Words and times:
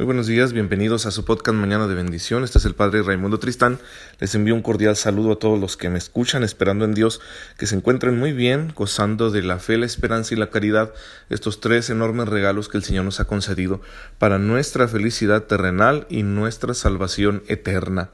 Muy 0.00 0.06
buenos 0.06 0.26
días, 0.26 0.54
bienvenidos 0.54 1.04
a 1.04 1.10
su 1.10 1.26
podcast 1.26 1.54
Mañana 1.58 1.86
de 1.86 1.94
Bendición. 1.94 2.42
Este 2.42 2.56
es 2.56 2.64
el 2.64 2.74
Padre 2.74 3.02
Raimundo 3.02 3.38
Tristán. 3.38 3.78
Les 4.18 4.34
envío 4.34 4.54
un 4.54 4.62
cordial 4.62 4.96
saludo 4.96 5.32
a 5.32 5.38
todos 5.38 5.60
los 5.60 5.76
que 5.76 5.90
me 5.90 5.98
escuchan, 5.98 6.42
esperando 6.42 6.86
en 6.86 6.94
Dios 6.94 7.20
que 7.58 7.66
se 7.66 7.76
encuentren 7.76 8.18
muy 8.18 8.32
bien, 8.32 8.72
gozando 8.74 9.30
de 9.30 9.42
la 9.42 9.58
fe, 9.58 9.76
la 9.76 9.84
esperanza 9.84 10.32
y 10.32 10.38
la 10.38 10.48
caridad, 10.48 10.94
estos 11.28 11.60
tres 11.60 11.90
enormes 11.90 12.30
regalos 12.30 12.70
que 12.70 12.78
el 12.78 12.82
Señor 12.82 13.04
nos 13.04 13.20
ha 13.20 13.26
concedido 13.26 13.82
para 14.16 14.38
nuestra 14.38 14.88
felicidad 14.88 15.42
terrenal 15.42 16.06
y 16.08 16.22
nuestra 16.22 16.72
salvación 16.72 17.42
eterna. 17.46 18.08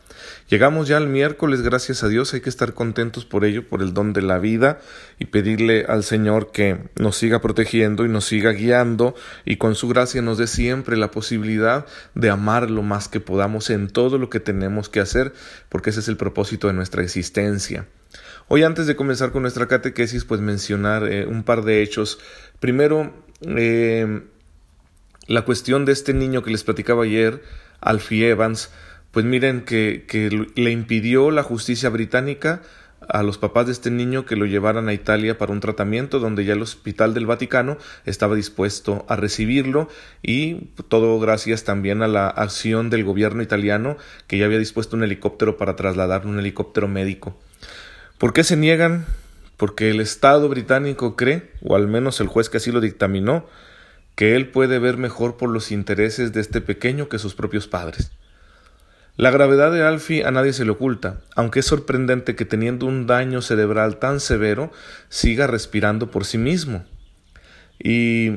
Llegamos 0.49 0.89
ya 0.89 0.97
al 0.97 1.07
miércoles, 1.07 1.63
gracias 1.63 2.03
a 2.03 2.09
Dios, 2.09 2.35
hay 2.35 2.41
que 2.41 2.51
estar 2.51 2.75
contentos 2.75 3.25
por 3.25 3.45
ello, 3.45 3.65
por 3.69 3.81
el 3.81 3.95
don 3.95 4.13
de 4.13 4.23
la 4.23 4.39
vida 4.39 4.81
y 5.21 5.27
pedirle 5.27 5.85
al 5.89 6.03
Señor 6.03 6.51
que 6.51 6.79
nos 6.97 7.17
siga 7.17 7.41
protegiendo 7.41 8.05
y 8.05 8.09
nos 8.09 8.25
siga 8.25 8.51
guiando 8.51 9.15
y 9.45 9.57
con 9.57 9.77
su 9.77 9.87
gracia 9.87 10.21
nos 10.21 10.39
dé 10.39 10.49
siempre 10.49 10.97
la 10.97 11.13
posibilidad 11.13 11.76
de 12.15 12.31
amar 12.31 12.71
lo 12.71 12.83
más 12.83 13.09
que 13.09 13.21
podamos 13.21 13.69
en 13.71 13.89
todo 13.89 14.17
lo 14.17 14.31
que 14.31 14.41
tenemos 14.41 14.89
que 14.89 15.01
hacer, 15.01 15.35
porque 15.69 15.91
ese 15.91 16.01
es 16.01 16.09
el 16.09 16.17
propósito 16.17 16.69
de 16.69 16.73
nuestra 16.73 17.03
existencia. 17.03 17.87
Hoy 18.49 18.63
antes 18.63 18.87
de 18.87 18.97
comenzar 18.97 19.33
con 19.33 19.43
nuestra 19.43 19.67
catequesis, 19.67 20.25
pues 20.25 20.41
mencionar 20.41 21.11
eh, 21.11 21.27
un 21.27 21.43
par 21.43 21.65
de 21.65 21.83
hechos. 21.83 22.19
Primero, 22.61 23.13
eh, 23.43 24.23
la 25.27 25.43
cuestión 25.43 25.85
de 25.85 25.93
este 25.93 26.15
niño 26.15 26.43
que 26.43 26.53
les 26.53 26.63
platicaba 26.63 27.05
ayer, 27.05 27.43
Alfie 27.81 28.31
Evans, 28.31 28.71
pues 29.11 29.27
miren 29.27 29.63
que, 29.63 30.05
que 30.07 30.47
le 30.55 30.71
impidió 30.71 31.31
la 31.31 31.43
justicia 31.43 31.89
británica 31.89 32.63
a 33.09 33.23
los 33.23 33.39
papás 33.39 33.67
de 33.67 33.73
este 33.73 33.91
niño 33.91 34.27
que 34.27 34.37
lo 34.37 34.47
llevaran 34.47 34.89
a 34.89 34.93
Italia 34.93 35.39
para 35.39 35.53
un 35.53 35.61
tratamiento 35.61 36.19
donde 36.19 36.45
ya 36.45 36.55
el 36.55 36.63
Hospital 36.63 37.15
del 37.15 37.27
Vaticano 37.27 37.79
estaba 38.05 38.35
dispuesto 38.35 39.05
a 39.09 39.17
recibirlo 39.17 39.89
y 40.23 40.69
todo 40.89 41.19
gracias 41.21 41.65
también 41.65 42.03
a 42.03 42.09
la 42.09 42.29
acción 42.29 42.91
del 42.91 43.05
gobierno 43.05 43.43
italiano 43.43 43.97
que 44.27 44.39
ya 44.39 44.47
había 44.47 44.59
dispuesto 44.59 44.97
un 44.97 45.05
helicóptero 45.05 45.57
para 45.57 45.77
trasladar 45.77 46.27
un 46.27 46.39
helicóptero 46.39 46.89
médico. 46.89 47.39
¿Por 48.19 48.33
qué 48.33 48.45
se 48.45 48.57
niegan? 48.57 49.07
Porque 49.57 49.91
el 49.91 50.01
Estado 50.01 50.49
británico 50.49 51.17
cree, 51.17 51.51
o 51.63 51.77
al 51.77 51.89
menos 51.89 52.21
el 52.21 52.29
juez 52.29 52.49
que 52.49 52.59
así 52.59 52.73
lo 52.73 52.81
dictaminó, 52.81 53.47
que 54.15 54.35
él 54.35 54.49
puede 54.49 54.79
ver 54.79 54.97
mejor 54.97 55.37
por 55.37 55.51
los 55.51 55.71
intereses 55.71 56.33
de 56.33 56.41
este 56.41 56.61
pequeño 56.61 57.09
que 57.09 57.19
sus 57.19 57.35
propios 57.35 57.69
padres. 57.69 58.11
La 59.17 59.31
gravedad 59.31 59.73
de 59.73 59.83
Alfie 59.83 60.25
a 60.25 60.31
nadie 60.31 60.53
se 60.53 60.65
le 60.65 60.73
oculta, 60.73 61.21
aunque 61.35 61.61
es 61.61 61.67
sorprendente 61.67 62.37
que 62.37 62.45
teniendo 62.45 62.85
un 62.85 63.07
daño 63.07 63.41
cerebral 63.41 63.97
tan 63.97 64.21
severo 64.21 64.71
siga 65.09 65.47
respirando 65.47 66.11
por 66.11 66.27
sí 66.27 66.37
mismo. 66.37 66.85
Y 67.79 68.33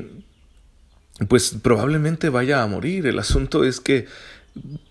pues 1.28 1.54
probablemente 1.62 2.30
vaya 2.30 2.62
a 2.62 2.66
morir. 2.66 3.06
El 3.06 3.18
asunto 3.18 3.64
es 3.64 3.80
que 3.80 4.06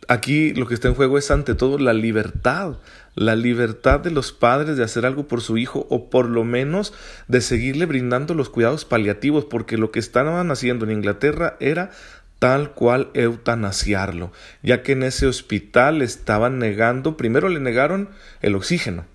aquí 0.08 0.54
lo 0.54 0.67
que 0.67 0.76
está 0.76 0.88
en 0.88 0.94
juego 0.94 1.17
es 1.17 1.32
ante 1.32 1.56
todo 1.56 1.80
la 1.80 1.94
libertad, 1.94 2.78
la 3.16 3.36
libertad 3.36 4.00
de 4.00 4.12
los 4.12 4.32
padres 4.32 4.78
de 4.78 4.84
hacer 4.84 5.06
algo 5.08 5.28
por 5.28 5.42
su 5.42 5.58
hijo 5.58 5.88
o 5.90 6.10
por 6.10 6.30
lo 6.30 6.44
menos 6.44 6.94
de 7.28 7.42
seguirle 7.42 7.86
brindando 7.86 8.36
los 8.36 8.50
cuidados 8.50 8.86
paliativos, 8.86 9.45
porque 9.45 9.78
lo 9.78 9.92
que 9.92 10.00
estaban 10.00 10.52
haciendo 10.52 10.86
en 10.86 10.92
Inglaterra 10.92 11.58
era 11.60 11.92
tal 12.40 12.72
cual 12.72 13.09
eutanasiarlo, 13.14 14.32
ya 14.64 14.82
que 14.82 14.94
en 14.94 15.04
ese 15.04 15.28
hospital 15.28 16.02
estaban 16.02 16.58
negando, 16.58 17.18
primero 17.18 17.50
le 17.50 17.59
negaron 17.59 18.09
el 18.42 18.56
oxígeno, 18.56 19.06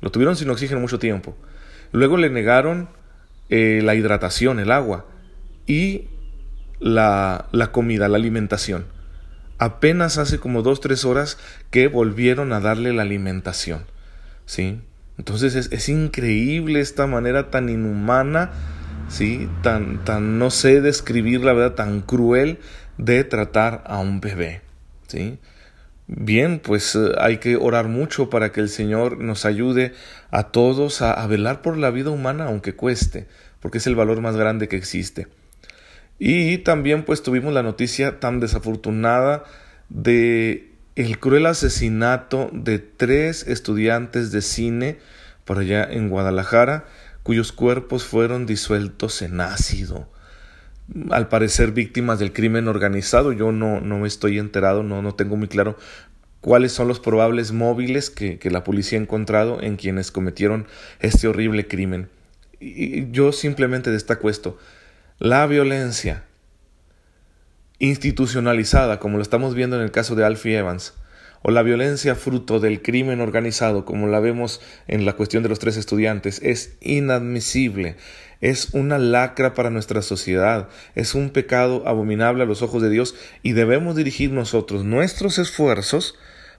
lo 0.00 0.10
tuvieron 0.10 0.36
sin 0.36 0.50
oxígeno 0.50 0.80
mucho 0.80 0.98
tiempo, 0.98 1.36
luego 1.92 2.16
le 2.16 2.28
negaron 2.28 2.88
eh, 3.48 3.80
la 3.82 3.94
hidratación, 3.94 4.58
el 4.58 4.72
agua, 4.72 5.06
y 5.66 6.08
la, 6.80 7.46
la 7.52 7.70
comida, 7.70 8.08
la 8.08 8.16
alimentación. 8.16 8.86
Apenas 9.58 10.18
hace 10.18 10.38
como 10.38 10.62
dos, 10.62 10.80
tres 10.80 11.04
horas 11.04 11.38
que 11.70 11.86
volvieron 11.86 12.52
a 12.52 12.60
darle 12.60 12.92
la 12.92 13.02
alimentación. 13.02 13.84
¿Sí? 14.44 14.80
Entonces 15.18 15.54
es, 15.54 15.70
es 15.70 15.88
increíble 15.88 16.80
esta 16.80 17.06
manera 17.06 17.50
tan 17.50 17.68
inhumana 17.68 18.50
¿sí? 19.12 19.48
Tan, 19.62 20.04
tan, 20.04 20.38
no 20.38 20.50
sé 20.50 20.80
describir 20.80 21.44
la 21.44 21.52
verdad, 21.52 21.74
tan 21.74 22.00
cruel 22.00 22.58
de 22.96 23.22
tratar 23.24 23.84
a 23.86 23.98
un 23.98 24.20
bebé, 24.20 24.62
¿sí? 25.06 25.38
Bien, 26.06 26.58
pues 26.60 26.94
eh, 26.94 27.12
hay 27.18 27.36
que 27.36 27.56
orar 27.56 27.88
mucho 27.88 28.30
para 28.30 28.52
que 28.52 28.60
el 28.60 28.70
Señor 28.70 29.18
nos 29.18 29.44
ayude 29.44 29.92
a 30.30 30.44
todos 30.44 31.02
a, 31.02 31.12
a, 31.12 31.26
velar 31.26 31.60
por 31.60 31.76
la 31.76 31.90
vida 31.90 32.10
humana, 32.10 32.46
aunque 32.46 32.74
cueste, 32.74 33.28
porque 33.60 33.78
es 33.78 33.86
el 33.86 33.94
valor 33.94 34.20
más 34.22 34.36
grande 34.36 34.66
que 34.66 34.76
existe. 34.76 35.28
Y 36.18 36.58
también 36.58 37.04
pues 37.04 37.22
tuvimos 37.22 37.52
la 37.52 37.62
noticia 37.62 38.18
tan 38.18 38.40
desafortunada 38.40 39.44
de 39.90 40.70
el 40.96 41.18
cruel 41.18 41.46
asesinato 41.46 42.50
de 42.52 42.78
tres 42.78 43.46
estudiantes 43.46 44.32
de 44.32 44.40
cine 44.40 44.98
por 45.44 45.58
allá 45.58 45.84
en 45.84 46.08
Guadalajara, 46.08 46.84
cuyos 47.22 47.52
cuerpos 47.52 48.04
fueron 48.04 48.46
disueltos 48.46 49.22
en 49.22 49.40
ácido. 49.40 50.08
Al 51.10 51.28
parecer 51.28 51.72
víctimas 51.72 52.18
del 52.18 52.32
crimen 52.32 52.68
organizado, 52.68 53.32
yo 53.32 53.52
no, 53.52 53.80
no 53.80 54.04
estoy 54.04 54.38
enterado, 54.38 54.82
no, 54.82 55.00
no 55.02 55.14
tengo 55.14 55.36
muy 55.36 55.48
claro 55.48 55.76
cuáles 56.40 56.72
son 56.72 56.88
los 56.88 57.00
probables 57.00 57.52
móviles 57.52 58.10
que, 58.10 58.38
que 58.38 58.50
la 58.50 58.64
policía 58.64 58.98
ha 58.98 59.02
encontrado 59.02 59.62
en 59.62 59.76
quienes 59.76 60.10
cometieron 60.10 60.66
este 61.00 61.28
horrible 61.28 61.68
crimen. 61.68 62.10
Y 62.60 63.10
yo 63.12 63.32
simplemente 63.32 63.90
destaco 63.90 64.28
esto. 64.28 64.58
La 65.18 65.46
violencia 65.46 66.24
institucionalizada, 67.78 68.98
como 68.98 69.16
lo 69.16 69.22
estamos 69.22 69.54
viendo 69.54 69.76
en 69.76 69.82
el 69.82 69.90
caso 69.90 70.14
de 70.14 70.24
Alfie 70.24 70.58
Evans, 70.58 70.94
o 71.42 71.50
la 71.50 71.62
violencia 71.62 72.14
fruto 72.14 72.60
del 72.60 72.82
crimen 72.82 73.20
organizado, 73.20 73.84
como 73.84 74.06
la 74.06 74.20
vemos 74.20 74.60
en 74.88 75.04
la 75.04 75.14
cuestión 75.14 75.42
de 75.42 75.48
los 75.48 75.58
tres 75.58 75.76
estudiantes, 75.76 76.40
es 76.42 76.76
inadmisible, 76.80 77.96
es 78.40 78.70
una 78.72 78.98
lacra 78.98 79.54
para 79.54 79.70
nuestra 79.70 80.02
sociedad, 80.02 80.68
es 80.94 81.14
un 81.14 81.30
pecado 81.30 81.86
abominable 81.86 82.42
a 82.42 82.46
los 82.46 82.62
ojos 82.62 82.82
de 82.82 82.90
Dios 82.90 83.14
y 83.42 83.52
debemos 83.52 83.96
dirigir 83.96 84.30
nosotros 84.30 84.84
nuestros 84.84 85.38
esfuerzos 85.38 86.18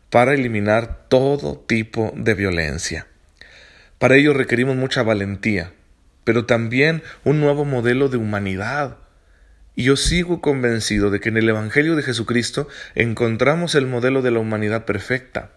para 0.10 0.34
eliminar 0.34 1.08
todo 1.10 1.58
tipo 1.58 2.14
de 2.16 2.34
violencia. 2.36 3.08
Para 4.00 4.16
ello 4.16 4.34
requerimos 4.34 4.76
mucha 4.76 5.04
valentía, 5.04 5.74
pero 6.24 6.46
también 6.46 7.04
un 7.24 7.40
nuevo 7.40 7.66
modelo 7.66 8.10
de 8.10 8.18
humanidad, 8.18 8.98
y 9.76 9.84
yo 9.84 9.96
sigo 9.96 10.42
convencido 10.42 11.10
de 11.10 11.20
que 11.20 11.30
en 11.30 11.38
el 11.38 11.50
Evangelio 11.50 11.96
de 11.96 12.04
Jesucristo 12.04 12.68
encontramos 12.96 13.76
el 13.76 13.88
modelo 13.88 14.22
de 14.22 14.32
la 14.32 14.40
humanidad 14.40 14.86
perfecta. 14.86 15.52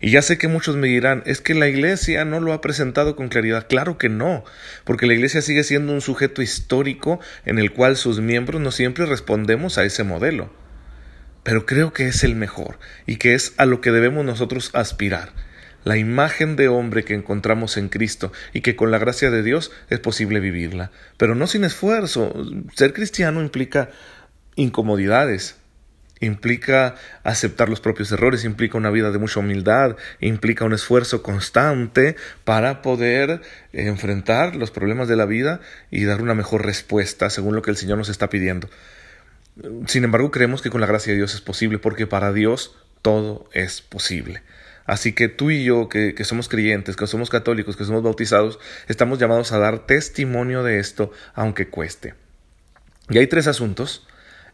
Y 0.00 0.10
ya 0.10 0.20
sé 0.20 0.36
que 0.36 0.48
muchos 0.48 0.76
me 0.76 0.88
dirán, 0.88 1.22
es 1.26 1.40
que 1.40 1.54
la 1.54 1.68
Iglesia 1.68 2.24
no 2.24 2.40
lo 2.40 2.52
ha 2.52 2.60
presentado 2.60 3.14
con 3.14 3.28
claridad. 3.28 3.68
Claro 3.68 3.98
que 3.98 4.08
no, 4.08 4.44
porque 4.84 5.06
la 5.06 5.14
Iglesia 5.14 5.42
sigue 5.42 5.62
siendo 5.62 5.92
un 5.92 6.00
sujeto 6.00 6.42
histórico 6.42 7.20
en 7.44 7.58
el 7.58 7.72
cual 7.72 7.96
sus 7.96 8.20
miembros 8.20 8.60
no 8.60 8.72
siempre 8.72 9.06
respondemos 9.06 9.78
a 9.78 9.84
ese 9.84 10.02
modelo. 10.02 10.52
Pero 11.44 11.66
creo 11.66 11.92
que 11.92 12.08
es 12.08 12.24
el 12.24 12.34
mejor 12.34 12.78
y 13.06 13.16
que 13.16 13.34
es 13.34 13.54
a 13.58 13.64
lo 13.64 13.80
que 13.80 13.92
debemos 13.92 14.24
nosotros 14.24 14.70
aspirar 14.74 15.32
la 15.84 15.96
imagen 15.96 16.56
de 16.56 16.68
hombre 16.68 17.04
que 17.04 17.14
encontramos 17.14 17.76
en 17.76 17.88
Cristo 17.88 18.32
y 18.52 18.60
que 18.60 18.76
con 18.76 18.90
la 18.90 18.98
gracia 18.98 19.30
de 19.30 19.42
Dios 19.42 19.72
es 19.90 19.98
posible 20.00 20.40
vivirla, 20.40 20.90
pero 21.16 21.34
no 21.34 21.46
sin 21.46 21.64
esfuerzo. 21.64 22.32
Ser 22.74 22.92
cristiano 22.92 23.40
implica 23.40 23.90
incomodidades, 24.54 25.56
implica 26.20 26.94
aceptar 27.24 27.68
los 27.68 27.80
propios 27.80 28.12
errores, 28.12 28.44
implica 28.44 28.78
una 28.78 28.90
vida 28.90 29.10
de 29.10 29.18
mucha 29.18 29.40
humildad, 29.40 29.96
implica 30.20 30.64
un 30.64 30.72
esfuerzo 30.72 31.22
constante 31.22 32.16
para 32.44 32.82
poder 32.82 33.42
enfrentar 33.72 34.56
los 34.56 34.70
problemas 34.70 35.08
de 35.08 35.16
la 35.16 35.26
vida 35.26 35.60
y 35.90 36.04
dar 36.04 36.22
una 36.22 36.34
mejor 36.34 36.64
respuesta 36.64 37.28
según 37.28 37.54
lo 37.54 37.62
que 37.62 37.70
el 37.70 37.76
Señor 37.76 37.98
nos 37.98 38.08
está 38.08 38.30
pidiendo. 38.30 38.68
Sin 39.86 40.04
embargo, 40.04 40.30
creemos 40.30 40.62
que 40.62 40.70
con 40.70 40.80
la 40.80 40.86
gracia 40.86 41.12
de 41.12 41.18
Dios 41.18 41.34
es 41.34 41.40
posible 41.40 41.78
porque 41.78 42.06
para 42.06 42.32
Dios 42.32 42.74
todo 43.02 43.48
es 43.52 43.82
posible. 43.82 44.42
Así 44.92 45.14
que 45.14 45.28
tú 45.28 45.50
y 45.50 45.64
yo, 45.64 45.88
que, 45.88 46.14
somos 46.22 46.50
creyentes, 46.50 46.96
que 46.96 47.06
somos 47.06 47.30
católicos, 47.30 47.78
que 47.78 47.86
somos 47.86 48.02
bautizados, 48.02 48.58
estamos 48.88 49.18
llamados 49.18 49.50
a 49.52 49.58
dar 49.58 49.86
testimonio 49.86 50.62
de 50.62 50.80
esto, 50.80 51.10
aunque 51.32 51.68
cueste. 51.68 52.12
Y 53.08 53.16
hay 53.16 53.26
tres 53.26 53.46
asuntos 53.46 54.06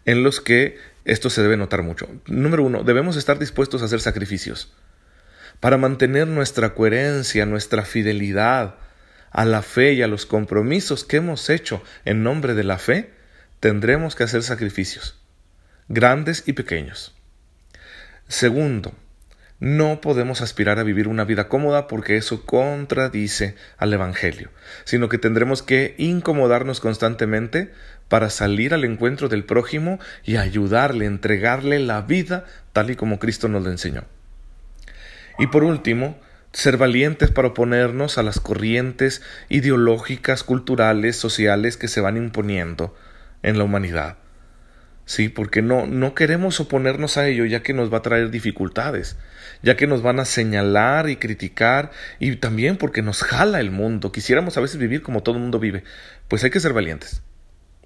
en 0.05 0.23
los 0.23 0.41
que 0.41 0.79
esto 1.05 1.29
se 1.29 1.43
debe 1.43 1.57
notar 1.57 1.83
mucho. 1.83 2.09
Número 2.29 2.63
uno, 2.63 2.85
debemos 2.85 3.17
estar 3.17 3.41
dispuestos 3.41 3.83
a 3.83 3.87
hacer 3.87 4.01
sacrificios. 4.01 4.73
Para 5.59 5.77
mantener 5.77 6.29
nuestra 6.29 6.73
coherencia, 6.73 7.45
nuestra 7.45 7.85
fidelidad 7.85 8.77
a 9.33 9.45
la 9.45 9.63
fe 9.63 9.95
y 9.95 10.03
a 10.03 10.07
los 10.07 10.25
compromisos 10.25 11.03
que 11.03 11.17
hemos 11.17 11.51
hecho 11.51 11.83
en 12.05 12.23
nombre 12.23 12.55
de 12.55 12.63
la 12.63 12.79
fe, 12.79 13.11
tendremos 13.59 14.15
que 14.15 14.23
hacer 14.23 14.45
sacrificios, 14.45 15.19
grandes 15.89 16.45
y 16.47 16.53
pequeños. 16.53 17.17
Segundo, 18.29 18.95
No 19.61 20.01
podemos 20.01 20.41
aspirar 20.41 20.79
a 20.79 20.85
vivir 20.85 21.09
una 21.09 21.25
vida 21.25 21.49
cómoda 21.49 21.89
porque 21.89 22.17
eso 22.17 22.47
contradice 22.47 23.57
al 23.77 23.93
Evangelio, 23.93 24.51
sino 24.85 25.09
que 25.09 25.19
tendremos 25.19 25.65
que 25.65 25.97
incomodarnos 25.99 26.79
constantemente 26.79 27.73
para 28.09 28.31
salir 28.31 28.73
al 28.73 28.85
encuentro 28.85 29.29
del 29.29 29.45
prójimo 29.45 29.99
y 30.25 30.37
ayudarle, 30.37 31.07
entregarle 31.07 31.81
la 31.81 32.03
vida 32.03 32.45
tal 32.73 32.91
y 32.91 32.97
como 32.97 33.19
Cristo 33.19 33.49
nos 33.49 33.65
lo 33.65 33.71
enseñó. 33.71 34.05
Y 35.41 35.49
por 35.49 35.65
último, 35.65 36.17
ser 36.53 36.77
valientes 36.77 37.31
para 37.31 37.49
oponernos 37.49 38.17
a 38.17 38.23
las 38.23 38.39
corrientes 38.39 39.23
ideológicas, 39.49 40.45
culturales, 40.45 41.17
sociales 41.17 41.77
que 41.77 41.89
se 41.89 42.01
van 42.01 42.17
imponiendo 42.17 42.95
en 43.43 43.59
la 43.59 43.65
humanidad. 43.65 44.19
Sí, 45.09 45.31
porque 45.31 45.63
no, 45.63 45.87
no 45.87 46.15
queremos 46.15 46.61
oponernos 46.61 47.17
a 47.17 47.27
ello 47.27 47.47
ya 47.47 47.63
que 47.63 47.73
nos 47.73 47.91
va 47.91 47.97
a 47.97 48.03
traer 48.03 48.29
dificultades, 48.29 49.17
ya 49.63 49.75
que 49.75 49.87
nos 49.87 50.03
van 50.03 50.21
a 50.21 50.27
señalar 50.27 51.09
y 51.09 51.17
criticar 51.17 51.93
y 52.19 52.37
también 52.37 52.77
porque 52.77 53.01
nos 53.01 53.23
jala 53.23 53.59
el 53.59 53.71
mundo. 53.71 54.13
Quisiéramos 54.13 54.59
a 54.59 54.61
veces 54.61 54.77
vivir 54.77 55.01
como 55.01 55.23
todo 55.23 55.37
el 55.37 55.41
mundo 55.41 55.59
vive. 55.59 55.83
Pues 56.29 56.45
hay 56.45 56.51
que 56.51 56.61
ser 56.61 56.75
valientes 56.75 57.23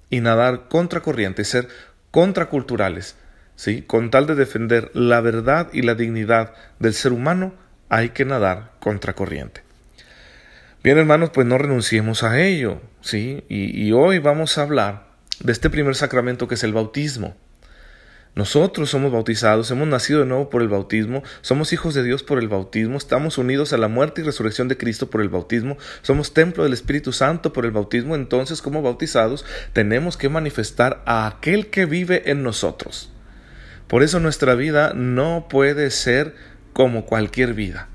y 0.09 0.19
nadar 0.19 0.67
contra 0.67 0.99
corriente, 0.99 1.45
ser 1.45 1.69
contraculturales. 2.11 3.15
¿sí? 3.55 3.83
Con 3.83 4.11
tal 4.11 4.27
de 4.27 4.35
defender 4.35 4.91
la 4.93 5.21
verdad 5.21 5.69
y 5.71 5.83
la 5.83 5.95
dignidad 5.95 6.53
del 6.79 6.93
ser 6.93 7.13
humano, 7.13 7.55
hay 7.87 8.09
que 8.09 8.25
nadar 8.25 8.73
contra 8.81 9.13
corriente. 9.13 9.63
Bien, 10.83 10.97
hermanos, 10.97 11.29
pues 11.29 11.47
no 11.47 11.57
renunciemos 11.57 12.23
a 12.23 12.41
ello, 12.41 12.81
¿sí? 12.99 13.45
y 13.47 13.93
hoy 13.93 14.19
vamos 14.19 14.57
a 14.57 14.63
hablar 14.63 15.12
de 15.39 15.51
este 15.51 15.69
primer 15.69 15.95
sacramento 15.95 16.47
que 16.47 16.55
es 16.55 16.63
el 16.63 16.73
bautismo. 16.73 17.35
Nosotros 18.35 18.89
somos 18.89 19.11
bautizados, 19.11 19.69
hemos 19.69 19.87
nacido 19.87 20.21
de 20.21 20.25
nuevo 20.25 20.49
por 20.49 20.63
el 20.63 20.67
bautismo, 20.67 21.21
somos 21.41 21.71
hijos 21.71 21.93
de 21.93 22.03
Dios 22.03 22.23
por 22.23 22.39
el 22.39 22.47
bautismo, 22.47 22.97
estamos 22.97 23.37
unidos 23.37 23.73
a 23.73 23.77
la 23.77 23.87
muerte 23.87 24.21
y 24.21 24.23
resurrección 24.23 24.67
de 24.67 24.77
Cristo 24.77 25.11
por 25.11 25.21
el 25.21 25.29
bautismo, 25.29 25.77
somos 26.01 26.33
templo 26.33 26.63
del 26.63 26.73
Espíritu 26.73 27.11
Santo 27.11 27.53
por 27.53 27.63
el 27.63 27.71
bautismo, 27.71 28.15
entonces 28.15 28.63
como 28.63 28.81
bautizados 28.81 29.45
tenemos 29.71 30.17
que 30.17 30.29
manifestar 30.29 31.03
a 31.05 31.27
aquel 31.27 31.67
que 31.67 31.85
vive 31.85 32.31
en 32.31 32.41
nosotros. 32.41 33.11
Por 33.87 34.01
eso 34.01 34.19
nuestra 34.19 34.55
vida 34.55 34.93
no 34.95 35.45
puede 35.47 35.91
ser 35.91 36.33
como 36.73 37.05
cualquier 37.05 37.53
vida. 37.53 37.89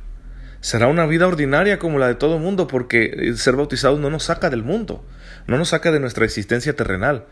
Será 0.60 0.88
una 0.88 1.06
vida 1.06 1.26
ordinaria 1.26 1.78
como 1.78 1.98
la 1.98 2.08
de 2.08 2.16
todo 2.16 2.38
mundo 2.38 2.66
porque 2.66 3.32
ser 3.36 3.54
bautizados 3.54 4.00
no 4.00 4.10
nos 4.10 4.24
saca 4.24 4.50
del 4.50 4.64
mundo, 4.64 5.04
no 5.46 5.56
nos 5.56 5.68
saca 5.68 5.92
de 5.92 6.00
nuestra 6.00 6.24
existencia 6.24 6.74
terrenal, 6.74 7.26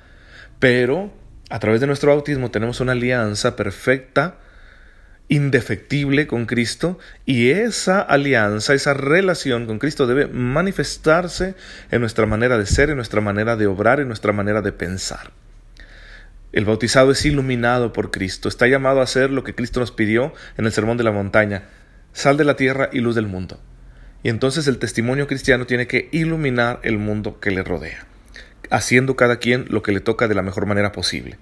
pero 0.61 1.13
a 1.51 1.59
través 1.59 1.81
de 1.81 1.87
nuestro 1.87 2.11
bautismo 2.13 2.51
tenemos 2.51 2.81
una 2.81 2.93
alianza 2.93 3.57
perfecta, 3.57 4.39
indefectible 5.29 6.29
con 6.29 6.47
Cristo 6.47 6.99
y 7.25 7.51
esa 7.51 8.01
alianza, 8.01 8.75
esa 8.75 8.95
relación 8.95 9.67
con 9.67 9.81
Cristo 9.81 10.07
debe 10.07 10.29
manifestarse 10.29 11.57
en 11.91 12.01
nuestra 12.01 12.27
manera 12.27 12.59
de 12.59 12.67
ser, 12.67 12.91
en 12.91 12.97
nuestra 12.97 13.21
manera 13.21 13.57
de 13.57 13.67
obrar, 13.67 13.99
en 13.99 14.07
nuestra 14.07 14.33
manera 14.33 14.63
de 14.63 14.73
pensar. 14.73 15.33
El 16.53 16.65
bautizado 16.65 17.11
es 17.11 17.25
iluminado 17.27 17.93
por 17.93 18.13
Cristo, 18.13 18.49
está 18.49 18.69
llamado 18.69 19.01
a 19.01 19.05
hacer 19.05 19.31
lo 19.31 19.43
que 19.43 19.55
Cristo 19.55 19.81
nos 19.81 19.91
pidió 19.91 20.33
en 20.57 20.65
el 20.65 20.73
Sermón 20.73 20.97
de 20.97 21.05
la 21.05 21.13
Montaña, 21.13 21.65
sal 22.17 22.37
de 22.37 22.45
la 22.45 22.57
tierra 22.57 22.89
y 22.93 23.01
luz 23.01 23.15
del 23.15 23.27
mundo. 23.27 23.61
Y 24.23 24.29
entonces 24.29 24.67
el 24.67 24.79
testimonio 24.79 25.27
cristiano 25.27 25.67
tiene 25.67 25.87
que 25.87 26.09
iluminar 26.13 26.81
el 26.83 26.99
mundo 26.99 27.39
que 27.39 27.51
le 27.51 27.63
rodea 27.63 28.07
haciendo 28.71 29.17
cada 29.17 29.37
quien 29.37 29.67
lo 29.69 29.83
que 29.83 29.93
le 29.93 30.01
toca 30.01 30.29
de 30.29 30.35
la 30.35 30.43
mejor 30.43 30.67
manera 30.67 30.93
posible. 30.93 31.39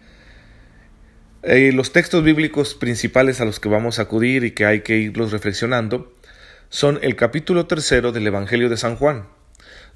Eh, 1.42 1.72
los 1.72 1.92
textos 1.92 2.24
bíblicos 2.24 2.74
principales 2.74 3.40
a 3.40 3.44
los 3.44 3.60
que 3.60 3.68
vamos 3.68 3.98
a 3.98 4.02
acudir 4.02 4.44
y 4.44 4.52
que 4.52 4.64
hay 4.64 4.80
que 4.80 4.96
irlos 4.96 5.32
reflexionando 5.32 6.12
son 6.70 6.98
el 7.02 7.16
capítulo 7.16 7.66
tercero 7.66 8.12
del 8.12 8.26
Evangelio 8.26 8.68
de 8.68 8.76
San 8.76 8.96
Juan, 8.96 9.26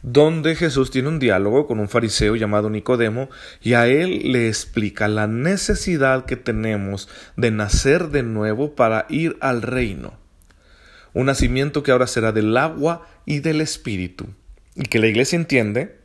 donde 0.03 0.55
Jesús 0.55 0.91
tiene 0.91 1.09
un 1.09 1.19
diálogo 1.19 1.67
con 1.67 1.81
un 1.81 1.89
fariseo 1.89 2.37
llamado 2.37 2.71
Nicodemo 2.71 3.31
y 3.63 3.75
a 3.75 3.87
él 3.87 4.33
le 4.33 4.49
explica 4.49 5.09
la 5.09 5.27
necesidad 5.27 6.27
que 6.27 6.37
tenemos 6.37 7.09
de 7.37 7.51
nacer 7.51 8.09
de 8.09 8.23
nuevo 8.23 8.75
para 8.75 9.07
ir 9.09 9.37
al 9.41 9.63
reino. 9.63 10.28
Un 11.15 11.27
nacimiento 11.27 11.83
que 11.83 11.91
ahora 11.91 12.07
será 12.07 12.33
del 12.33 12.57
agua 12.57 13.07
y 13.25 13.41
del 13.41 13.61
espíritu, 13.61 14.27
y 14.75 14.83
que 14.83 14.99
la 14.99 15.07
iglesia 15.07 15.37
entiende 15.37 15.99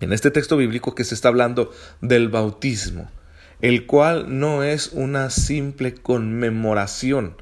en 0.00 0.12
este 0.12 0.30
texto 0.30 0.56
bíblico 0.56 0.94
que 0.94 1.04
se 1.04 1.14
está 1.14 1.28
hablando 1.28 1.72
del 2.00 2.28
bautismo, 2.28 3.10
el 3.60 3.86
cual 3.86 4.38
no 4.38 4.62
es 4.62 4.90
una 4.92 5.30
simple 5.30 5.94
conmemoración, 5.94 7.36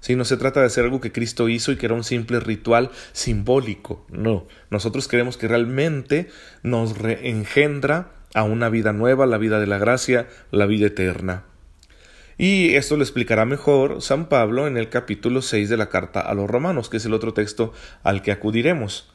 sino 0.00 0.24
se 0.24 0.36
trata 0.36 0.60
de 0.60 0.66
hacer 0.66 0.84
algo 0.84 1.00
que 1.00 1.12
Cristo 1.12 1.48
hizo 1.48 1.72
y 1.72 1.76
que 1.76 1.86
era 1.86 1.94
un 1.94 2.04
simple 2.04 2.38
ritual 2.38 2.90
simbólico. 3.12 4.06
No, 4.10 4.46
nosotros 4.70 5.08
creemos 5.08 5.36
que 5.36 5.48
realmente 5.48 6.28
nos 6.62 6.98
reengendra 6.98 8.12
a 8.34 8.44
una 8.44 8.68
vida 8.68 8.92
nueva, 8.92 9.26
la 9.26 9.38
vida 9.38 9.58
de 9.58 9.66
la 9.66 9.78
gracia, 9.78 10.28
la 10.52 10.66
vida 10.66 10.86
eterna. 10.86 11.44
Y 12.40 12.76
esto 12.76 12.96
lo 12.96 13.02
explicará 13.02 13.44
mejor 13.44 14.00
San 14.00 14.28
Pablo 14.28 14.68
en 14.68 14.76
el 14.76 14.90
capítulo 14.90 15.42
6 15.42 15.68
de 15.68 15.76
la 15.76 15.88
carta 15.88 16.20
a 16.20 16.34
los 16.34 16.48
romanos, 16.48 16.88
que 16.88 16.98
es 16.98 17.04
el 17.04 17.12
otro 17.12 17.34
texto 17.34 17.72
al 18.04 18.22
que 18.22 18.30
acudiremos. 18.30 19.10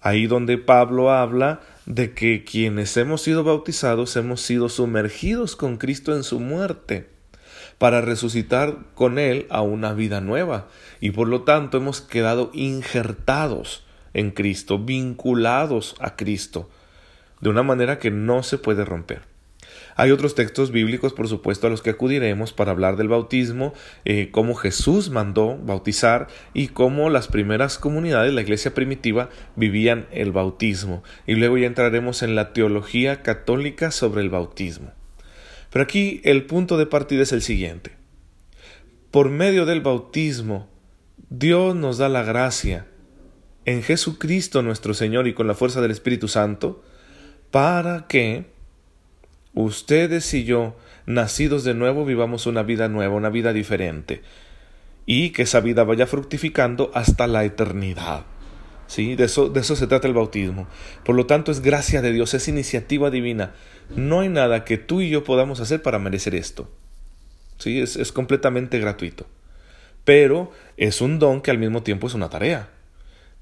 Ahí 0.00 0.28
donde 0.28 0.58
Pablo 0.58 1.10
habla 1.10 1.60
de 1.86 2.12
que 2.12 2.44
quienes 2.44 2.96
hemos 2.96 3.22
sido 3.22 3.42
bautizados 3.42 4.14
hemos 4.14 4.42
sido 4.42 4.68
sumergidos 4.68 5.56
con 5.56 5.76
Cristo 5.76 6.14
en 6.14 6.22
su 6.22 6.38
muerte 6.38 7.10
para 7.78 8.00
resucitar 8.00 8.76
con 8.94 9.18
Él 9.18 9.48
a 9.50 9.60
una 9.62 9.92
vida 9.92 10.20
nueva 10.20 10.68
y 11.00 11.10
por 11.10 11.26
lo 11.26 11.42
tanto 11.42 11.78
hemos 11.78 12.00
quedado 12.00 12.52
injertados 12.54 13.84
en 14.14 14.30
Cristo, 14.30 14.78
vinculados 14.78 15.96
a 15.98 16.14
Cristo, 16.14 16.70
de 17.40 17.48
una 17.48 17.64
manera 17.64 17.98
que 17.98 18.12
no 18.12 18.44
se 18.44 18.56
puede 18.56 18.84
romper. 18.84 19.27
Hay 20.00 20.12
otros 20.12 20.36
textos 20.36 20.70
bíblicos, 20.70 21.12
por 21.12 21.26
supuesto, 21.26 21.66
a 21.66 21.70
los 21.70 21.82
que 21.82 21.90
acudiremos 21.90 22.52
para 22.52 22.70
hablar 22.70 22.96
del 22.96 23.08
bautismo, 23.08 23.74
eh, 24.04 24.28
cómo 24.30 24.54
Jesús 24.54 25.10
mandó 25.10 25.58
bautizar 25.58 26.28
y 26.54 26.68
cómo 26.68 27.10
las 27.10 27.26
primeras 27.26 27.78
comunidades, 27.78 28.32
la 28.32 28.42
iglesia 28.42 28.74
primitiva, 28.74 29.28
vivían 29.56 30.06
el 30.12 30.30
bautismo. 30.30 31.02
Y 31.26 31.34
luego 31.34 31.58
ya 31.58 31.66
entraremos 31.66 32.22
en 32.22 32.36
la 32.36 32.52
teología 32.52 33.22
católica 33.22 33.90
sobre 33.90 34.22
el 34.22 34.30
bautismo. 34.30 34.92
Pero 35.72 35.82
aquí 35.82 36.20
el 36.22 36.46
punto 36.46 36.78
de 36.78 36.86
partida 36.86 37.24
es 37.24 37.32
el 37.32 37.42
siguiente. 37.42 37.90
Por 39.10 39.30
medio 39.30 39.66
del 39.66 39.80
bautismo, 39.80 40.68
Dios 41.28 41.74
nos 41.74 41.98
da 41.98 42.08
la 42.08 42.22
gracia 42.22 42.86
en 43.64 43.82
Jesucristo 43.82 44.62
nuestro 44.62 44.94
Señor 44.94 45.26
y 45.26 45.34
con 45.34 45.48
la 45.48 45.54
fuerza 45.54 45.80
del 45.80 45.90
Espíritu 45.90 46.28
Santo 46.28 46.84
para 47.50 48.06
que 48.06 48.57
ustedes 49.64 50.32
y 50.34 50.44
yo, 50.44 50.76
nacidos 51.06 51.64
de 51.64 51.74
nuevo, 51.74 52.04
vivamos 52.04 52.46
una 52.46 52.62
vida 52.62 52.88
nueva, 52.88 53.14
una 53.14 53.30
vida 53.30 53.52
diferente, 53.52 54.22
y 55.04 55.30
que 55.30 55.42
esa 55.42 55.60
vida 55.60 55.84
vaya 55.84 56.06
fructificando 56.06 56.90
hasta 56.94 57.26
la 57.26 57.44
eternidad. 57.44 58.24
¿Sí? 58.86 59.16
De 59.16 59.24
eso, 59.24 59.50
de 59.50 59.60
eso 59.60 59.76
se 59.76 59.86
trata 59.86 60.08
el 60.08 60.14
bautismo. 60.14 60.66
Por 61.04 61.14
lo 61.14 61.26
tanto, 61.26 61.52
es 61.52 61.60
gracia 61.60 62.00
de 62.00 62.12
Dios, 62.12 62.32
es 62.32 62.48
iniciativa 62.48 63.10
divina. 63.10 63.52
No 63.94 64.20
hay 64.20 64.30
nada 64.30 64.64
que 64.64 64.78
tú 64.78 65.02
y 65.02 65.10
yo 65.10 65.24
podamos 65.24 65.60
hacer 65.60 65.82
para 65.82 65.98
merecer 65.98 66.34
esto. 66.34 66.70
¿Sí? 67.58 67.80
Es, 67.80 67.96
es 67.96 68.12
completamente 68.12 68.78
gratuito. 68.78 69.26
Pero 70.04 70.52
es 70.78 71.02
un 71.02 71.18
don 71.18 71.42
que 71.42 71.50
al 71.50 71.58
mismo 71.58 71.82
tiempo 71.82 72.06
es 72.06 72.14
una 72.14 72.30
tarea, 72.30 72.70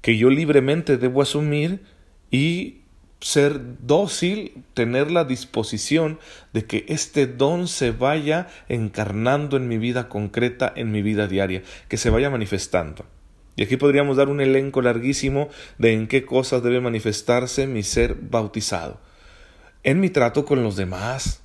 que 0.01 0.17
yo 0.17 0.29
libremente 0.29 0.97
debo 0.97 1.21
asumir 1.21 1.81
y 2.29 2.81
ser 3.19 3.59
dócil, 3.81 4.63
tener 4.73 5.09
la 5.11 5.23
disposición 5.23 6.19
de 6.53 6.65
que 6.65 6.85
este 6.87 7.25
don 7.25 7.67
se 7.67 7.91
vaya 7.91 8.47
encarnando 8.69 9.57
en 9.57 9.67
mi 9.67 9.77
vida 9.77 10.07
concreta, 10.07 10.71
en 10.75 10.91
mi 10.91 11.01
vida 11.01 11.27
diaria, 11.27 11.63
que 11.87 11.97
se 11.97 12.09
vaya 12.09 12.29
manifestando. 12.29 13.05
Y 13.55 13.63
aquí 13.63 13.75
podríamos 13.75 14.17
dar 14.17 14.29
un 14.29 14.39
elenco 14.39 14.81
larguísimo 14.81 15.49
de 15.79 15.93
en 15.93 16.07
qué 16.07 16.25
cosas 16.25 16.61
debe 16.61 16.79
manifestarse 16.79 17.65
mi 17.65 17.81
ser 17.81 18.15
bautizado. 18.15 18.99
En 19.83 19.99
mi 19.99 20.09
trato 20.09 20.45
con 20.45 20.63
los 20.63 20.75
demás, 20.75 21.41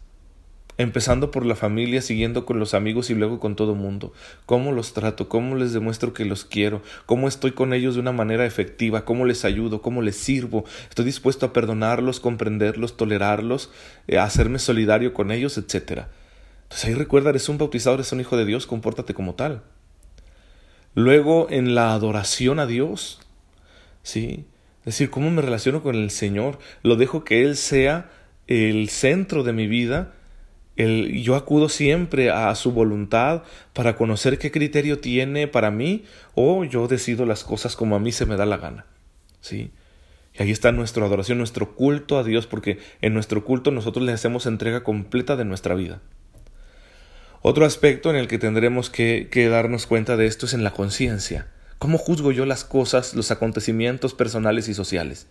empezando 0.83 1.31
por 1.31 1.47
la 1.47 1.55
familia, 1.55 2.03
siguiendo 2.03 2.45
con 2.45 2.59
los 2.59 2.75
amigos 2.75 3.11
y 3.11 3.15
luego 3.15 3.41
con 3.41 3.57
todo 3.57 3.75
mundo. 3.75 4.12
¿Cómo 4.47 4.73
los 4.73 4.93
trato? 4.93 5.29
¿Cómo 5.29 5.57
les 5.57 5.73
demuestro 5.73 6.12
que 6.12 6.25
los 6.25 6.45
quiero? 6.45 6.83
¿Cómo 7.07 7.29
estoy 7.29 7.53
con 7.53 7.73
ellos 7.73 7.95
de 7.95 8.01
una 8.01 8.12
manera 8.12 8.45
efectiva? 8.45 9.05
¿Cómo 9.05 9.25
les 9.25 9.45
ayudo? 9.45 9.83
¿Cómo 9.83 10.03
les 10.03 10.17
sirvo? 10.17 10.65
¿Estoy 10.89 11.05
dispuesto 11.05 11.47
a 11.47 11.53
perdonarlos, 11.53 12.21
comprenderlos, 12.21 12.97
tolerarlos, 12.97 13.71
eh, 14.07 14.19
hacerme 14.19 14.59
solidario 14.59 15.15
con 15.15 15.31
ellos, 15.31 15.57
etcétera? 15.59 16.11
Entonces 16.65 16.89
ahí 16.89 16.95
recuerda, 16.95 17.31
eres 17.31 17.49
un 17.49 17.59
bautizado, 17.59 17.95
eres 17.95 18.12
un 18.12 18.21
hijo 18.21 18.37
de 18.37 18.45
Dios, 18.45 18.67
compórtate 18.67 19.15
como 19.15 19.35
tal. 19.35 19.62
Luego 20.95 21.47
en 21.51 21.75
la 21.75 21.93
adoración 21.93 22.59
a 22.59 22.67
Dios, 22.67 23.21
¿sí? 24.03 24.47
Es 24.81 24.87
decir, 24.87 25.11
¿cómo 25.11 25.31
me 25.31 25.43
relaciono 25.43 25.83
con 25.83 25.95
el 25.95 26.11
Señor? 26.11 26.59
Lo 26.83 26.97
dejo 26.97 27.25
que 27.25 27.43
Él 27.43 27.57
sea 27.57 28.11
el 28.47 28.89
centro 28.89 29.45
de 29.45 29.53
mi 29.53 29.67
vida 29.67 30.15
Yo 30.76 31.37
acudo 31.37 31.69
siempre 31.69 32.31
a 32.31 32.55
su 32.55 32.73
voluntad 32.73 33.43
para 33.73 33.95
conocer 33.97 34.38
qué 34.38 34.50
criterio 34.50 34.99
tiene 34.99 35.47
para 35.47 35.71
mí 35.71 36.05
o 36.35 36.64
yo 36.64 36.88
decido 36.88 37.26
las 37.26 37.45
cosas 37.45 37.76
como 37.76 37.95
a 37.95 38.00
mí 38.00 38.11
se 38.11 38.26
me 38.26 38.37
da 38.37 38.47
la 38.47 38.57
gana. 38.57 38.87
¿Sí? 39.41 39.71
Y 40.35 40.43
ahí 40.43 40.50
está 40.50 40.73
nuestra 40.73 41.05
adoración, 41.05 41.38
nuestro 41.38 41.75
culto 41.75 42.19
a 42.19 42.25
Dios, 42.25 42.47
porque 42.47 42.79
en 43.02 43.12
nuestro 43.12 43.45
culto 43.45 43.71
nosotros 43.71 44.05
le 44.05 44.12
hacemos 44.12 44.47
entrega 44.47 44.83
completa 44.83 45.37
de 45.37 45.45
nuestra 45.45 45.75
vida. 45.75 46.00
Otro 47.43 47.67
aspecto 47.67 48.09
en 48.09 48.17
el 48.17 48.29
que 48.29 48.38
tendremos 48.38 48.88
que, 48.88 49.29
que 49.31 49.49
darnos 49.49 49.87
cuenta 49.87 50.17
de 50.17 50.26
esto 50.26 50.47
es 50.47 50.55
en 50.55 50.64
la 50.64 50.73
conciencia. 50.73 51.49
¿Cómo 51.79 51.99
juzgo 51.99 52.33
yo 52.33 52.47
las 52.47 52.64
cosas, 52.64 53.14
los 53.14 53.31
acontecimientos 53.31 54.14
personales 54.14 54.69
y 54.69 54.75
sociales? 54.75 55.26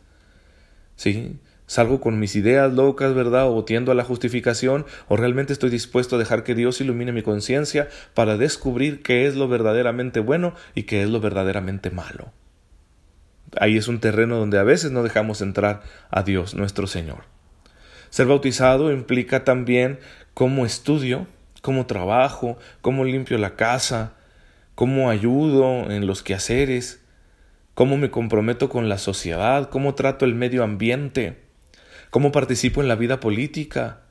¿Sí? 0.98 1.38
¿Salgo 1.72 2.02
con 2.02 2.20
mis 2.20 2.36
ideas 2.36 2.74
locas, 2.74 3.14
verdad? 3.14 3.50
¿O 3.50 3.64
tiendo 3.64 3.94
a 3.94 3.96
la 3.96 4.04
justificación? 4.04 4.86
¿O 5.08 5.16
realmente 5.16 5.54
estoy 5.54 5.70
dispuesto 5.70 6.18
a 6.18 6.20
dejar 6.20 6.44
que 6.44 6.54
Dios 6.54 6.82
ilumine 6.82 7.14
mi 7.14 7.22
conciencia 7.22 7.88
para 8.14 8.36
descubrir 8.36 9.02
qué 9.02 9.26
es 9.26 9.38
lo 9.38 9.48
verdaderamente 9.48 10.20
bueno 10.20 10.54
y 10.76 10.84
qué 10.84 11.02
es 11.02 11.10
lo 11.10 11.22
verdaderamente 11.22 11.90
malo? 11.90 12.34
Ahí 13.58 13.78
es 13.78 13.88
un 13.88 14.02
terreno 14.02 14.38
donde 14.38 14.60
a 14.60 14.64
veces 14.64 14.92
no 14.92 15.02
dejamos 15.02 15.40
entrar 15.40 15.84
a 16.10 16.24
Dios, 16.24 16.56
nuestro 16.56 16.88
Señor. 16.88 17.20
Ser 18.10 18.28
bautizado 18.28 18.92
implica 18.92 19.46
también 19.46 19.98
cómo 20.34 20.66
estudio, 20.66 21.26
cómo 21.62 21.86
trabajo, 21.86 22.58
cómo 22.82 23.06
limpio 23.06 23.38
la 23.38 23.56
casa, 23.56 24.16
cómo 24.76 25.10
ayudo 25.10 25.90
en 25.90 26.06
los 26.06 26.22
quehaceres, 26.22 27.02
cómo 27.76 27.96
me 27.96 28.12
comprometo 28.12 28.68
con 28.68 28.90
la 28.90 28.98
sociedad, 28.98 29.70
cómo 29.70 29.96
trato 29.96 30.26
el 30.26 30.36
medio 30.36 30.66
ambiente, 30.66 31.41
cómo 32.12 32.32
participo 32.32 32.82
en 32.82 32.88
la 32.88 32.96
vida 32.96 33.20
política, 33.20 34.02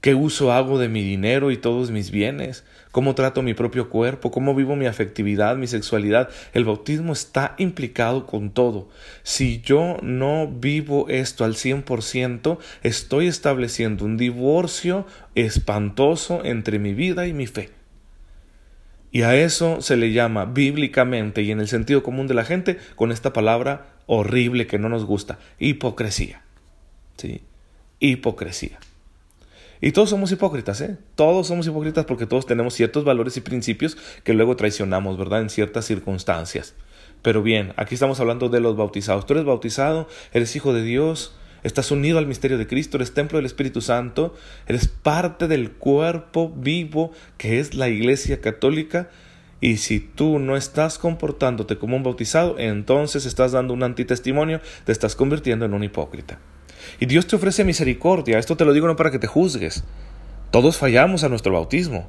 qué 0.00 0.14
uso 0.14 0.52
hago 0.52 0.78
de 0.78 0.88
mi 0.88 1.02
dinero 1.02 1.50
y 1.50 1.56
todos 1.56 1.90
mis 1.90 2.12
bienes, 2.12 2.64
cómo 2.92 3.14
trato 3.14 3.42
mi 3.42 3.54
propio 3.54 3.90
cuerpo, 3.90 4.30
cómo 4.30 4.54
vivo 4.54 4.76
mi 4.76 4.86
afectividad, 4.86 5.56
mi 5.56 5.66
sexualidad. 5.66 6.28
El 6.52 6.64
bautismo 6.64 7.12
está 7.12 7.54
implicado 7.58 8.26
con 8.26 8.50
todo. 8.50 8.88
Si 9.22 9.60
yo 9.62 9.96
no 10.02 10.46
vivo 10.46 11.08
esto 11.08 11.44
al 11.44 11.56
cien 11.56 11.82
por 11.82 12.02
ciento, 12.02 12.60
estoy 12.82 13.26
estableciendo 13.26 14.04
un 14.04 14.16
divorcio 14.16 15.06
espantoso 15.34 16.44
entre 16.44 16.78
mi 16.78 16.94
vida 16.94 17.26
y 17.26 17.32
mi 17.32 17.46
fe. 17.46 17.70
Y 19.10 19.22
a 19.22 19.34
eso 19.34 19.80
se 19.80 19.96
le 19.96 20.12
llama 20.12 20.44
bíblicamente 20.44 21.40
y 21.40 21.50
en 21.50 21.60
el 21.60 21.68
sentido 21.68 22.02
común 22.02 22.26
de 22.26 22.34
la 22.34 22.44
gente 22.44 22.76
con 22.94 23.10
esta 23.10 23.32
palabra 23.32 23.94
horrible 24.06 24.66
que 24.66 24.78
no 24.78 24.90
nos 24.90 25.06
gusta, 25.06 25.38
hipocresía. 25.58 26.42
¿Sí? 27.18 27.42
Hipocresía. 27.98 28.78
Y 29.80 29.92
todos 29.92 30.10
somos 30.10 30.32
hipócritas, 30.32 30.80
¿eh? 30.80 30.96
Todos 31.14 31.46
somos 31.46 31.66
hipócritas 31.66 32.04
porque 32.04 32.26
todos 32.26 32.46
tenemos 32.46 32.74
ciertos 32.74 33.04
valores 33.04 33.36
y 33.36 33.40
principios 33.40 33.96
que 34.24 34.34
luego 34.34 34.56
traicionamos, 34.56 35.18
¿verdad? 35.18 35.42
En 35.42 35.50
ciertas 35.50 35.84
circunstancias. 35.84 36.74
Pero 37.22 37.42
bien, 37.42 37.74
aquí 37.76 37.94
estamos 37.94 38.18
hablando 38.20 38.48
de 38.48 38.60
los 38.60 38.76
bautizados. 38.76 39.26
Tú 39.26 39.34
eres 39.34 39.44
bautizado, 39.44 40.08
eres 40.32 40.54
hijo 40.56 40.72
de 40.72 40.82
Dios, 40.82 41.34
estás 41.62 41.90
unido 41.90 42.18
al 42.18 42.26
misterio 42.26 42.58
de 42.58 42.66
Cristo, 42.66 42.96
eres 42.96 43.14
templo 43.14 43.38
del 43.38 43.46
Espíritu 43.46 43.80
Santo, 43.80 44.34
eres 44.66 44.88
parte 44.88 45.48
del 45.48 45.72
cuerpo 45.72 46.50
vivo 46.50 47.12
que 47.36 47.60
es 47.60 47.74
la 47.74 47.88
Iglesia 47.88 48.40
Católica. 48.40 49.10
Y 49.60 49.78
si 49.78 49.98
tú 49.98 50.38
no 50.38 50.56
estás 50.56 50.98
comportándote 50.98 51.78
como 51.78 51.96
un 51.96 52.04
bautizado, 52.04 52.56
entonces 52.58 53.26
estás 53.26 53.52
dando 53.52 53.74
un 53.74 53.82
antitestimonio, 53.82 54.60
te 54.84 54.92
estás 54.92 55.16
convirtiendo 55.16 55.64
en 55.64 55.74
un 55.74 55.82
hipócrita. 55.82 56.38
Y 57.00 57.06
Dios 57.06 57.26
te 57.26 57.36
ofrece 57.36 57.64
misericordia. 57.64 58.38
Esto 58.38 58.56
te 58.56 58.64
lo 58.64 58.72
digo 58.72 58.86
no 58.86 58.96
para 58.96 59.10
que 59.10 59.18
te 59.18 59.26
juzgues. 59.26 59.84
Todos 60.50 60.76
fallamos 60.76 61.24
a 61.24 61.28
nuestro 61.28 61.52
bautismo. 61.52 62.08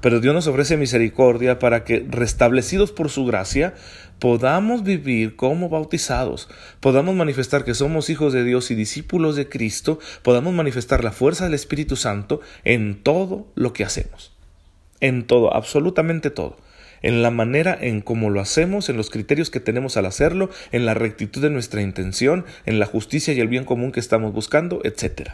Pero 0.00 0.20
Dios 0.20 0.34
nos 0.34 0.46
ofrece 0.46 0.76
misericordia 0.76 1.58
para 1.58 1.82
que, 1.82 2.06
restablecidos 2.08 2.92
por 2.92 3.10
su 3.10 3.24
gracia, 3.24 3.74
podamos 4.20 4.84
vivir 4.84 5.34
como 5.34 5.68
bautizados, 5.68 6.48
podamos 6.78 7.16
manifestar 7.16 7.64
que 7.64 7.74
somos 7.74 8.08
hijos 8.08 8.32
de 8.32 8.44
Dios 8.44 8.70
y 8.70 8.76
discípulos 8.76 9.34
de 9.34 9.48
Cristo, 9.48 9.98
podamos 10.22 10.54
manifestar 10.54 11.02
la 11.02 11.10
fuerza 11.10 11.44
del 11.44 11.54
Espíritu 11.54 11.96
Santo 11.96 12.40
en 12.62 13.02
todo 13.02 13.48
lo 13.56 13.72
que 13.72 13.84
hacemos. 13.84 14.32
En 15.00 15.26
todo, 15.26 15.52
absolutamente 15.52 16.30
todo 16.30 16.56
en 17.02 17.22
la 17.22 17.30
manera 17.30 17.76
en 17.80 18.00
cómo 18.00 18.30
lo 18.30 18.40
hacemos, 18.40 18.88
en 18.88 18.96
los 18.96 19.10
criterios 19.10 19.50
que 19.50 19.60
tenemos 19.60 19.96
al 19.96 20.06
hacerlo, 20.06 20.50
en 20.72 20.86
la 20.86 20.94
rectitud 20.94 21.42
de 21.42 21.50
nuestra 21.50 21.82
intención, 21.82 22.44
en 22.66 22.78
la 22.78 22.86
justicia 22.86 23.34
y 23.34 23.40
el 23.40 23.48
bien 23.48 23.64
común 23.64 23.92
que 23.92 24.00
estamos 24.00 24.32
buscando, 24.32 24.80
etc. 24.84 25.32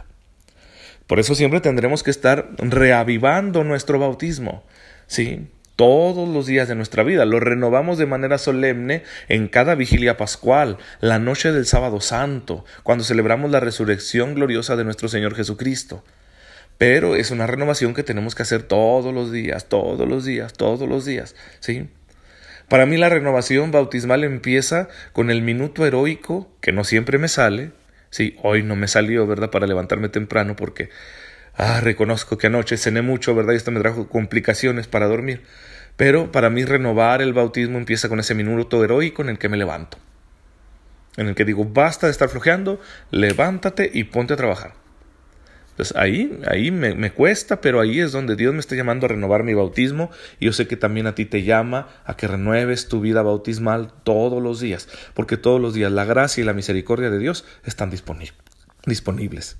Por 1.07 1.19
eso 1.19 1.35
siempre 1.35 1.61
tendremos 1.61 2.03
que 2.03 2.11
estar 2.11 2.49
reavivando 2.57 3.63
nuestro 3.63 3.99
bautismo, 3.99 4.63
¿sí? 5.07 5.47
Todos 5.75 6.29
los 6.29 6.45
días 6.45 6.69
de 6.69 6.75
nuestra 6.75 7.03
vida. 7.03 7.25
Lo 7.25 7.39
renovamos 7.41 7.97
de 7.97 8.05
manera 8.05 8.37
solemne 8.37 9.03
en 9.27 9.49
cada 9.49 9.75
vigilia 9.75 10.15
pascual, 10.15 10.77
la 11.01 11.19
noche 11.19 11.51
del 11.51 11.65
sábado 11.65 11.99
santo, 11.99 12.63
cuando 12.83 13.03
celebramos 13.03 13.51
la 13.51 13.59
resurrección 13.59 14.35
gloriosa 14.35 14.77
de 14.77 14.85
nuestro 14.85 15.09
Señor 15.09 15.35
Jesucristo. 15.35 16.03
Pero 16.77 17.15
es 17.15 17.31
una 17.31 17.47
renovación 17.47 17.93
que 17.93 18.03
tenemos 18.03 18.35
que 18.35 18.43
hacer 18.43 18.63
todos 18.63 19.13
los 19.13 19.31
días, 19.31 19.69
todos 19.69 20.07
los 20.07 20.25
días, 20.25 20.53
todos 20.53 20.87
los 20.89 21.05
días, 21.05 21.35
¿sí? 21.59 21.89
Para 22.67 22.85
mí 22.85 22.97
la 22.97 23.09
renovación 23.09 23.71
bautismal 23.71 24.23
empieza 24.23 24.89
con 25.13 25.29
el 25.29 25.41
minuto 25.41 25.85
heroico, 25.85 26.51
que 26.61 26.71
no 26.71 26.83
siempre 26.83 27.17
me 27.17 27.27
sale, 27.27 27.71
sí, 28.09 28.37
hoy 28.41 28.63
no 28.63 28.75
me 28.75 28.87
salió, 28.87 29.27
¿verdad?, 29.27 29.51
para 29.51 29.67
levantarme 29.67 30.09
temprano 30.09 30.55
porque, 30.55 30.89
ah, 31.55 31.79
reconozco 31.81 32.37
que 32.37 32.47
anoche 32.47 32.77
cené 32.77 33.01
mucho, 33.01 33.35
¿verdad?, 33.35 33.53
y 33.53 33.57
esto 33.57 33.71
me 33.71 33.79
trajo 33.79 34.09
complicaciones 34.09 34.87
para 34.87 35.07
dormir. 35.07 35.43
Pero 35.95 36.31
para 36.31 36.49
mí 36.49 36.65
renovar 36.65 37.21
el 37.21 37.33
bautismo 37.33 37.77
empieza 37.77 38.09
con 38.09 38.19
ese 38.19 38.33
minuto 38.33 38.83
heroico 38.83 39.21
en 39.21 39.29
el 39.29 39.37
que 39.37 39.47
me 39.47 39.57
levanto. 39.57 39.97
En 41.17 41.27
el 41.27 41.35
que 41.35 41.45
digo, 41.45 41.65
basta 41.65 42.07
de 42.07 42.11
estar 42.11 42.27
flojeando, 42.27 42.81
levántate 43.11 43.89
y 43.93 44.05
ponte 44.05 44.33
a 44.33 44.37
trabajar. 44.37 44.84
Entonces 45.75 45.97
ahí, 45.97 46.39
ahí 46.47 46.71
me, 46.71 46.95
me, 46.95 47.11
cuesta, 47.11 47.59
pero 47.59 47.81
ahí 47.81 47.99
es 47.99 48.13
donde 48.13 48.37
Dios 48.37 48.53
me 48.53 48.61
está 48.61 48.75
llamando 48.75 49.07
a 49.07 49.09
renovar 49.09 49.43
mi 49.43 49.53
bautismo 49.53 50.09
y 50.39 50.45
yo 50.45 50.53
sé 50.53 50.67
que 50.67 50.77
también 50.77 51.05
a 51.05 51.15
ti 51.15 51.25
te 51.25 51.43
llama 51.43 51.89
a 52.05 52.15
que 52.15 52.29
renueves 52.29 52.87
tu 52.87 53.01
vida 53.01 53.21
bautismal 53.21 53.91
todos 54.05 54.41
los 54.41 54.61
días, 54.61 54.87
porque 55.13 55.35
todos 55.35 55.59
los 55.59 55.73
días 55.73 55.91
la 55.91 56.05
gracia 56.05 56.41
y 56.41 56.45
la 56.45 56.53
misericordia 56.53 57.09
de 57.09 57.19
Dios 57.19 57.43
están 57.65 57.89
disponibles. 57.89 59.57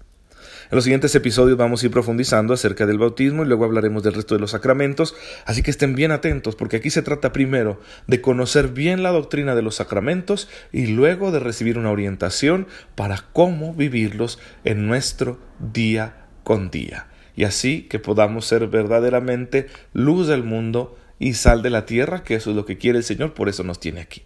En 0.72 0.76
los 0.76 0.84
siguientes 0.84 1.14
episodios 1.14 1.58
vamos 1.58 1.84
a 1.84 1.86
ir 1.86 1.92
profundizando 1.92 2.54
acerca 2.54 2.88
del 2.88 2.98
bautismo 2.98 3.44
y 3.44 3.48
luego 3.48 3.66
hablaremos 3.66 4.02
del 4.02 4.14
resto 4.16 4.34
de 4.34 4.42
los 4.42 4.52
sacramentos, 4.52 5.16
así 5.46 5.62
que 5.62 5.70
estén 5.70 5.94
bien 5.94 6.12
atentos 6.12 6.56
porque 6.56 6.78
aquí 6.78 6.90
se 6.90 7.04
trata 7.04 7.32
primero 7.32 7.80
de 8.08 8.20
conocer 8.20 8.70
bien 8.70 9.04
la 9.04 9.12
doctrina 9.12 9.54
de 9.54 9.62
los 9.62 9.76
sacramentos 9.76 10.50
y 10.72 10.88
luego 10.88 11.32
de 11.32 11.40
recibir 11.40 11.78
una 11.78 11.92
orientación 11.92 12.66
para 12.96 13.26
cómo 13.32 13.76
vivirlos 13.76 14.40
en 14.64 14.88
nuestro 14.88 15.38
día 15.60 16.26
con 16.44 16.72
día. 16.72 17.08
Y 17.36 17.44
así 17.44 17.84
que 17.84 18.00
podamos 18.00 18.46
ser 18.48 18.68
verdaderamente 18.68 19.68
luz 19.94 20.28
del 20.28 20.44
mundo 20.44 20.98
y 21.20 21.34
sal 21.34 21.62
de 21.62 21.70
la 21.70 21.86
tierra, 21.86 22.24
que 22.24 22.36
eso 22.36 22.50
es 22.50 22.56
lo 22.56 22.66
que 22.66 22.78
quiere 22.78 22.98
el 22.98 23.04
Señor, 23.04 23.34
por 23.34 23.50
eso 23.50 23.64
nos 23.64 23.80
tiene 23.80 24.02
aquí. 24.02 24.24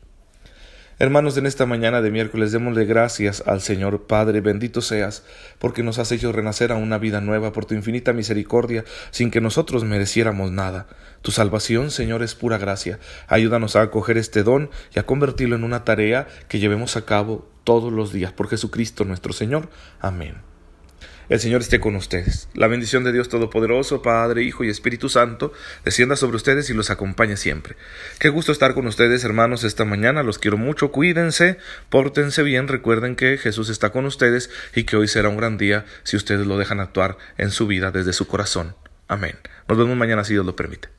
Hermanos, 1.02 1.38
en 1.38 1.46
esta 1.46 1.66
mañana 1.66 2.02
de 2.02 2.12
miércoles 2.12 2.52
démosle 2.52 2.84
gracias 2.84 3.42
al 3.48 3.62
Señor 3.62 4.06
Padre, 4.06 4.42
bendito 4.42 4.82
seas, 4.82 5.24
porque 5.58 5.82
nos 5.82 5.98
has 5.98 6.12
hecho 6.12 6.34
renacer 6.34 6.74
a 6.74 6.76
una 6.76 6.98
vida 6.98 7.22
nueva 7.22 7.54
por 7.54 7.64
tu 7.64 7.74
infinita 7.74 8.12
misericordia, 8.12 8.84
sin 9.10 9.32
que 9.32 9.40
nosotros 9.40 9.86
mereciéramos 9.86 10.52
nada. 10.52 10.88
Tu 11.22 11.32
salvación, 11.32 11.90
Señor, 11.90 12.22
es 12.22 12.36
pura 12.36 12.58
gracia. 12.58 13.00
Ayúdanos 13.28 13.78
a 13.78 13.84
acoger 13.84 14.18
este 14.18 14.44
don 14.44 14.72
y 14.94 15.00
a 15.00 15.06
convertirlo 15.06 15.56
en 15.56 15.64
una 15.64 15.86
tarea 15.86 16.28
que 16.50 16.60
llevemos 16.60 16.98
a 16.98 17.06
cabo 17.06 17.48
todos 17.64 17.94
los 17.94 18.12
días 18.12 18.34
por 18.34 18.50
Jesucristo 18.50 19.06
nuestro 19.06 19.32
Señor. 19.32 19.70
Amén. 20.02 20.49
El 21.30 21.40
Señor 21.40 21.62
esté 21.62 21.80
con 21.80 21.96
ustedes. 21.96 22.50
La 22.56 22.66
bendición 22.66 23.04
de 23.04 23.12
Dios 23.12 23.30
Todopoderoso, 23.30 24.02
Padre, 24.02 24.42
Hijo 24.42 24.64
y 24.64 24.70
Espíritu 24.70 25.10
Santo, 25.10 25.54
descienda 25.86 26.16
sobre 26.16 26.38
ustedes 26.38 26.72
y 26.72 26.74
los 26.74 26.90
acompañe 26.90 27.38
siempre. 27.38 27.76
Qué 28.18 28.30
gusto 28.30 28.52
estar 28.52 28.74
con 28.74 28.88
ustedes, 28.88 29.24
hermanos, 29.24 29.64
esta 29.64 29.86
mañana. 29.86 30.24
Los 30.24 30.40
quiero 30.40 30.58
mucho. 30.58 30.92
Cuídense, 30.92 31.60
pórtense 31.90 32.42
bien. 32.42 32.68
Recuerden 32.68 33.16
que 33.16 33.38
Jesús 33.38 33.70
está 33.70 33.92
con 33.92 34.06
ustedes 34.06 34.50
y 34.74 34.86
que 34.86 34.98
hoy 34.98 35.08
será 35.08 35.30
un 35.30 35.38
gran 35.38 35.60
día 35.60 35.86
si 36.02 36.18
ustedes 36.18 36.48
lo 36.48 36.58
dejan 36.58 36.80
actuar 36.80 37.18
en 37.38 37.52
su 37.52 37.68
vida 37.68 37.92
desde 37.92 38.14
su 38.14 38.26
corazón. 38.26 38.76
Amén. 39.08 39.36
Nos 39.68 39.78
vemos 39.78 39.96
mañana 39.96 40.24
si 40.24 40.34
Dios 40.34 40.48
lo 40.48 40.56
permite. 40.56 40.99